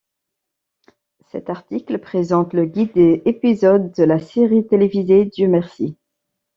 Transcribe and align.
Cet 1.31 1.51
article 1.51 1.99
présente 1.99 2.53
le 2.53 2.65
guide 2.65 2.91
des 2.95 3.21
épisodes 3.25 3.91
de 3.91 4.03
la 4.03 4.17
série 4.17 4.65
télévisée 4.65 5.25
Dieu 5.25 5.47
merci!. 5.47 5.95